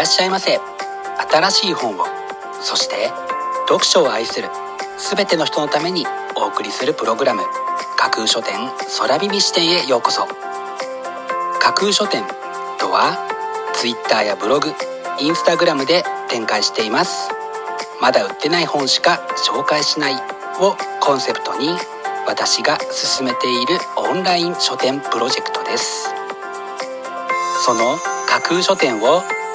[0.00, 0.58] らっしゃいませ。
[1.30, 2.06] 新しい本を
[2.62, 3.10] そして
[3.68, 4.48] 読書を愛する
[5.14, 6.06] 全ての人のために
[6.36, 7.42] お送りするプログラム
[7.98, 8.54] 架空書店
[8.98, 10.26] 空耳視点へようこそ。
[11.60, 12.24] 架空書店
[12.78, 13.18] とは
[13.74, 14.72] Twitter やブログ
[15.20, 17.28] インスタグラムで展開しています。
[18.00, 21.76] まだ売ってない本しか紹介しないをコンセプトに
[22.26, 26.08] 私が進めているオンライン書店プロジェクトです。
[27.66, 29.22] その架空書店を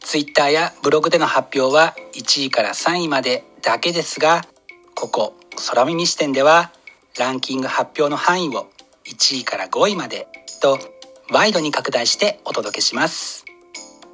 [0.00, 4.42] Twitter やブログでの発表は1位から3位までだけですが
[4.94, 5.34] ここ
[5.68, 6.72] 空耳視点では
[7.18, 8.68] ランキング発表の範囲を
[9.04, 10.26] 1位から5位まで
[10.60, 10.78] と
[11.30, 13.44] ワイドに拡大してお届けします。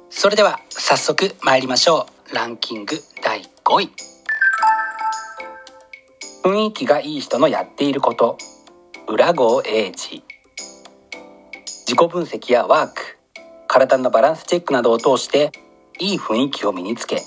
[0.09, 2.35] それでは早速参りましょう。
[2.35, 3.91] ランキング第5位。
[6.43, 8.37] 雰囲気がいい人のやっていること。
[9.07, 10.23] 裏郷英二
[11.85, 13.17] 自己分析やワーク。
[13.67, 15.51] 体のバランスチェックなどを通して
[15.99, 17.23] いい雰囲気を身につけ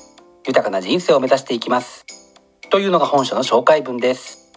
[0.46, 2.06] 豊かな人生を目指していきます。
[2.70, 4.52] というのが本書の紹介文です。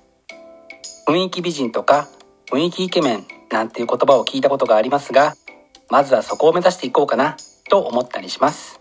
[1.08, 2.08] 雰囲気美人とか
[2.52, 5.36] 雰囲気イケメンなんていう言葉を聞いたことがありますが
[5.90, 7.38] まずはそこを目指していこうかな
[7.70, 8.80] と思ったりします。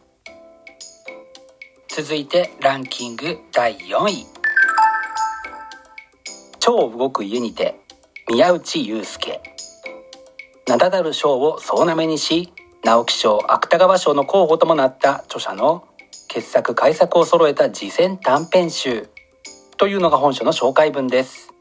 [1.89, 4.27] 続いてランキング第4位。
[6.59, 7.81] 超動く家にて
[8.29, 9.41] 宮内悠介。
[10.69, 12.53] 名だたる賞を総なめにし
[12.85, 15.85] 直木賞芥川賞の候補ともなった著者の
[16.27, 19.09] 傑作改作を揃えた次戦短編集
[19.77, 21.53] というのが本書の紹介文です。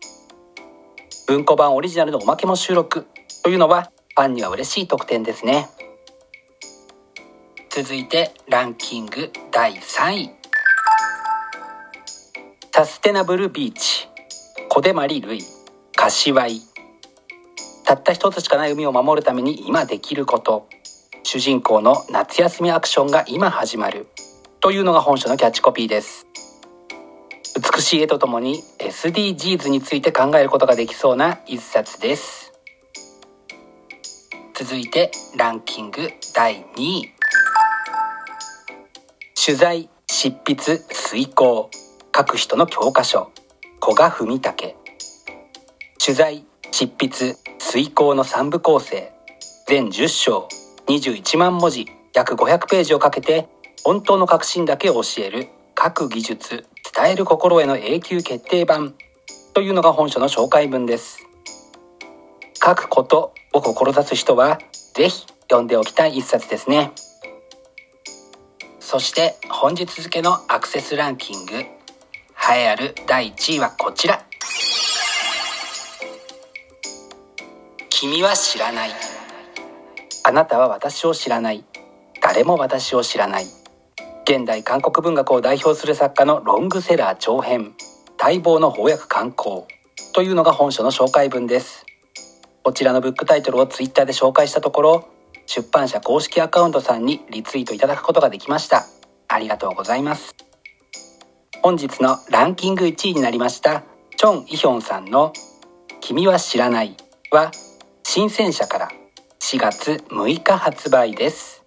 [1.27, 3.05] 文庫版オリジナルのおまけも収録
[3.43, 5.69] というのはファンには嬉しい特典ですね。
[7.69, 10.31] 続いてランキング第3位。
[12.73, 14.07] サステナブルビーチ。
[14.69, 15.43] 小出まりるい
[15.95, 16.61] 柏井。
[17.85, 20.67] たった一つしかない海を守るために今できること。
[21.23, 24.07] 主人公の夏休みアクションが今始まる
[24.59, 26.27] というのが本書のキャッチコピーです。
[27.75, 32.53] 美しい絵とともに SDGs について考えることができそうな一冊です。
[34.55, 37.13] 続いてランキング第2位。
[39.43, 41.69] 取材執筆遂行。
[42.15, 43.31] 書く人の教科書。
[43.81, 44.75] 古賀文武。
[46.03, 49.11] 取材執筆遂行の3部構成。
[49.67, 50.47] 全10章。
[50.91, 53.47] 21万文字約500ページをかけて
[53.85, 58.93] 本当の革新だけを教える各技術伝える心への永久決定版
[59.53, 61.25] というのが本書の紹介文です。
[62.61, 64.59] 書くことを志す人は
[64.93, 66.91] ぜひ読んでおきたい一冊ですね。
[68.81, 71.67] そして本日付のアクセスランキング栄
[72.57, 74.25] えある第1位はこちら。
[77.89, 79.10] 君は知らない。
[80.23, 81.65] あなたは私を知らない。
[82.21, 83.45] 誰も私を知らない。
[84.23, 87.73] 現代韓国文学を代表する作家のロングセラー長編。
[88.21, 89.67] 待望の翻訳刊行。
[90.13, 91.85] というのが本書の紹介文です。
[92.63, 95.07] こちらのブックタイトルをツイッターで紹介したところ
[95.47, 98.85] 出版社公式アカウントさんにリツイートいただくことができました。
[99.27, 100.35] ありがとうございます。
[101.63, 103.83] 本日のランキング1位になりました
[104.17, 105.33] チョン・イヒョンさんの
[106.01, 106.95] 「君は知らない」
[107.31, 107.51] は
[108.03, 108.91] 新鮮社から
[109.51, 111.61] 4月6日発売です。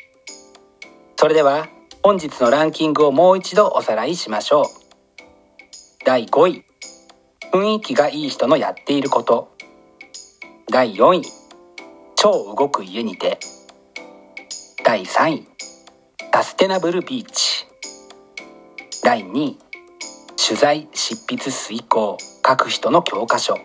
[1.16, 1.68] それでは
[2.02, 4.64] 本日のランキングをもう一度おさらいしましょう。
[6.02, 6.64] 第5位。
[7.52, 9.54] 雰囲気がいい人のやっていること。
[10.72, 11.22] 第4位。
[12.14, 13.38] 超動く家にて。
[14.82, 15.48] 第3位。
[16.32, 17.66] サステナブルビーチ。
[19.02, 19.58] 第2位。
[20.42, 22.16] 取材執筆遂行。
[22.48, 23.58] 書く人の教科書。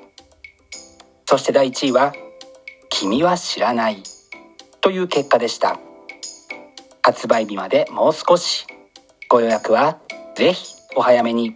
[1.25, 2.13] そして第1位は
[2.99, 4.03] 「君は知らない」
[4.81, 5.79] という結果でした。
[7.01, 8.67] 発売日までもう少し。
[9.29, 9.99] ご予約は
[10.35, 11.55] ぜひお早めに。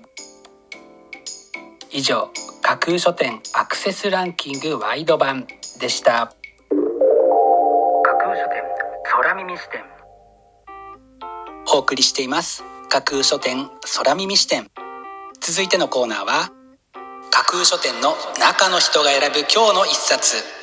[1.90, 2.30] 以上
[2.62, 5.46] 架空書店アクセスランキングワイド版
[5.80, 6.34] でした。
[8.04, 8.64] 架空書店
[9.04, 9.84] 空耳視点。
[11.74, 12.64] お送りしています。
[12.88, 14.72] 架空書店空耳視点。
[15.42, 16.52] 続いてのコーナーは
[17.32, 20.63] 架空書店の中の人が選ぶ今日の一冊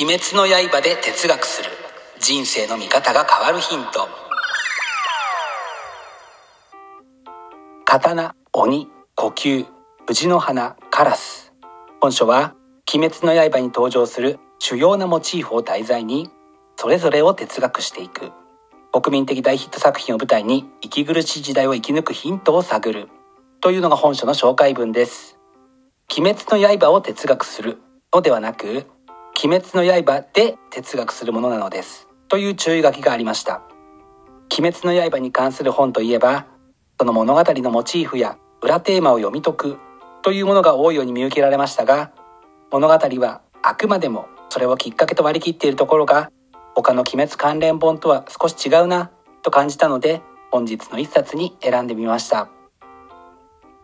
[0.00, 1.70] 鬼滅の刃」で哲学する。
[2.20, 4.06] 人生の見方が変わるヒント。
[7.84, 9.66] 刀鬼呼吸
[10.06, 11.52] 藤の花カラス。
[12.00, 12.54] 本書は
[12.94, 16.30] 「鬼滅の刃」に登場する主要なモチーフを題材に
[16.76, 18.30] それぞれを哲学していく。
[18.92, 23.08] 国民的大ヒット作品を舞台に息苦しい時代を生き抜くヒントを探る。
[23.60, 25.40] というのが本書の紹介文です。
[26.16, 27.82] 鬼滅の刃を哲学する
[28.14, 28.86] のではなく
[29.40, 33.62] 鬼滅の刃で哲学するものなのですという注意書きがありました。
[34.58, 36.46] 鬼滅の刃に関する本といえば
[36.98, 39.78] その物語のモチーフや裏テーマを読み解く
[40.22, 42.10] というものが多いように見受けられましたが
[42.72, 46.32] 物語はあくまでもそれをきっかけと割り切っているところが
[46.74, 49.12] 他の鬼滅関連本とは少し違うな
[49.42, 52.50] と感じたので本日の一冊に選んでみました。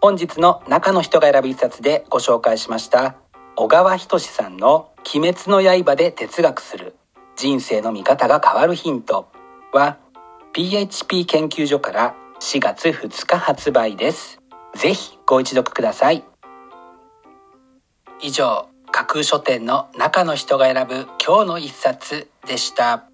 [0.00, 3.23] 本日の中の人が選ぶ一冊でご紹介しました。
[3.56, 6.96] 小川仁さんの「鬼滅の刃で哲学する
[7.36, 9.28] 人生の見方が変わるヒント」
[9.72, 9.98] は
[10.52, 14.40] PHP 研究所から4月2日発売です。
[14.74, 16.24] ぜひご一読ください。
[18.20, 23.04] 以上架空書店の中の人が選ぶ今日の一冊でした。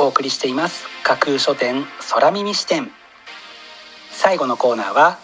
[0.00, 0.86] お送りしています。
[1.02, 2.92] 架空書店空耳視点。
[4.12, 5.18] 最後のコーナーは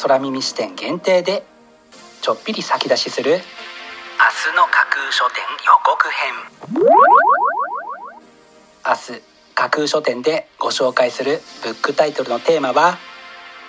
[0.00, 1.44] 空耳視点限定で
[2.22, 3.42] ちょっぴり先出しする明日
[4.56, 6.32] の架空書店予告編。
[8.86, 9.22] 明日
[9.54, 12.96] 架空書店でご紹介するブックタイトルのテーマは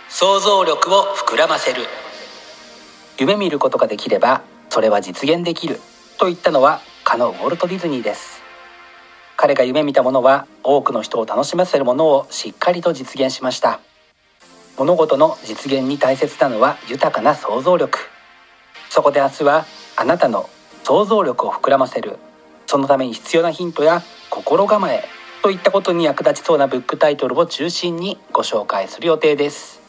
[0.07, 1.81] 想像力を膨らませる。
[3.17, 5.81] 夢見ることができればそれは実現できる。
[6.17, 8.34] と言ったのはかのウォルト・ディズニーです。
[9.37, 13.79] 彼が夢見たものは多くの人を楽しませるものをしっかりと実現しました。
[14.77, 17.99] 物事の実現に大切なのは豊かな想像力。
[18.89, 20.49] そこで明日はあなたの
[20.83, 22.17] 想像力を膨らませる。
[22.65, 25.03] そのために必要なヒントや心構え。
[25.43, 29.79] といったことに役立ちそうなブックタイトルを中心にご紹介する予定です。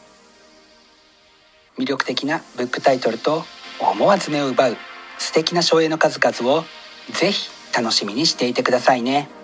[1.79, 3.43] 魅力的なブックタイトルと
[3.79, 4.77] 思わず目を奪う。
[5.17, 6.63] 素敵な書影の数々を
[7.11, 9.36] ぜひ楽しみにしていてくださいね。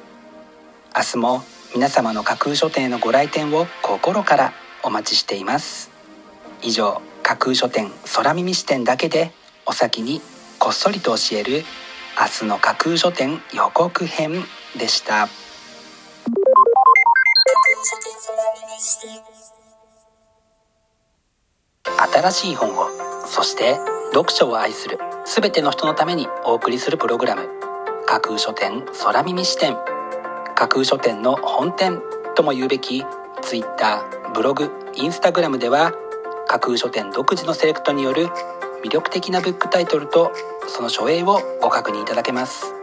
[0.95, 1.41] 明日も
[1.73, 5.89] 皆様の架空書店のご来店を心からお待ちしています。
[6.61, 9.31] 以上架空書店空耳視点だけで
[9.65, 10.21] お先に
[10.59, 11.63] こっそりと教える
[12.19, 14.43] 明日の架空書店予告編
[14.77, 15.29] でした。
[22.13, 22.87] 新しい本を
[23.25, 23.79] そして
[24.13, 27.49] 読書を愛する全ての人のためにお送りするプログラム
[28.05, 29.92] 架空書店空耳視点。
[30.63, 32.01] 架空書店の本店
[32.35, 33.03] とも言うべき
[33.41, 34.01] Twitter
[34.33, 35.91] ブログインスタグラムでは
[36.47, 38.27] 架空書店独自のセレクトによる
[38.81, 40.31] 魅力的なブックタイトルと
[40.69, 42.73] その書影をご確認いただけます。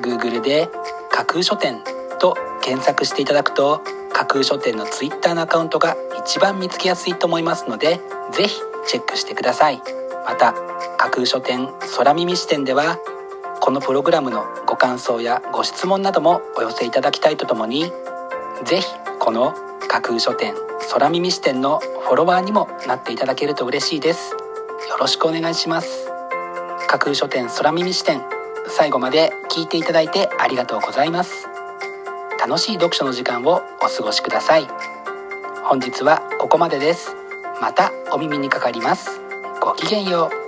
[0.00, 0.70] Google で
[1.10, 1.82] 架空書店
[2.18, 3.82] と検索していただくと
[4.14, 8.00] 架空書店の Twitter のアカウントが一番見つけやすいと思いますので
[8.32, 9.82] ぜひチェックしてください。
[10.24, 10.54] また
[10.96, 12.96] 架空書店空耳視点では
[13.60, 14.46] このプログラムの
[14.82, 17.92] 感想やご質問などもお寄せいただきたいとともに
[18.64, 18.86] ぜひ
[19.20, 19.54] この
[19.88, 20.54] 架空書店
[20.90, 24.32] 空耳視点のフォロワーにもなっていただけると嬉しいです。
[24.32, 26.10] よろしくお願いします。
[26.88, 28.22] 架空書店空耳視点
[28.66, 31.46] 最後まで聞いていただいてありがとうございます。
[32.40, 34.66] 楽しい読書の時間をお過ごしください。
[35.62, 37.14] 本日はここまでです。
[37.60, 39.20] またお耳にかかります。
[39.60, 40.41] ごきげんよう。